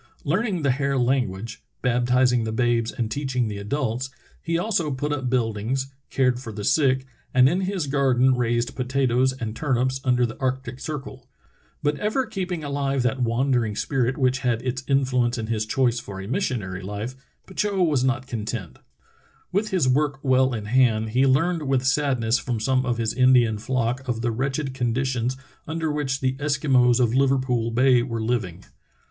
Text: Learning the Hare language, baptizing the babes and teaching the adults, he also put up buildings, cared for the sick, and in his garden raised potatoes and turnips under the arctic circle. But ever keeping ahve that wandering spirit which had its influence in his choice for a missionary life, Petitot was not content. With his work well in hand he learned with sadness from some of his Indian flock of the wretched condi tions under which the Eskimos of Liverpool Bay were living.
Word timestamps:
Learning 0.23 0.63
the 0.63 0.71
Hare 0.71 0.97
language, 0.97 1.61
baptizing 1.83 2.43
the 2.43 2.51
babes 2.51 2.91
and 2.91 3.11
teaching 3.11 3.47
the 3.47 3.59
adults, 3.59 4.09
he 4.41 4.57
also 4.57 4.89
put 4.89 5.13
up 5.13 5.29
buildings, 5.29 5.93
cared 6.09 6.39
for 6.39 6.51
the 6.51 6.63
sick, 6.63 7.05
and 7.35 7.47
in 7.47 7.61
his 7.61 7.85
garden 7.85 8.33
raised 8.35 8.75
potatoes 8.75 9.31
and 9.31 9.55
turnips 9.55 10.01
under 10.03 10.25
the 10.25 10.35
arctic 10.39 10.79
circle. 10.79 11.29
But 11.83 11.99
ever 11.99 12.25
keeping 12.25 12.61
ahve 12.61 13.03
that 13.03 13.21
wandering 13.21 13.75
spirit 13.75 14.17
which 14.17 14.39
had 14.39 14.63
its 14.63 14.83
influence 14.87 15.37
in 15.37 15.45
his 15.45 15.67
choice 15.67 15.99
for 15.99 16.19
a 16.19 16.27
missionary 16.27 16.81
life, 16.81 17.13
Petitot 17.45 17.85
was 17.85 18.03
not 18.03 18.25
content. 18.25 18.79
With 19.51 19.69
his 19.69 19.87
work 19.87 20.17
well 20.23 20.51
in 20.55 20.65
hand 20.65 21.11
he 21.11 21.27
learned 21.27 21.67
with 21.67 21.85
sadness 21.85 22.39
from 22.39 22.59
some 22.59 22.87
of 22.87 22.97
his 22.97 23.13
Indian 23.13 23.59
flock 23.59 24.07
of 24.07 24.21
the 24.21 24.31
wretched 24.31 24.73
condi 24.73 25.05
tions 25.05 25.37
under 25.67 25.91
which 25.91 26.21
the 26.21 26.33
Eskimos 26.37 26.99
of 26.99 27.13
Liverpool 27.13 27.69
Bay 27.69 28.01
were 28.01 28.23
living. 28.23 28.63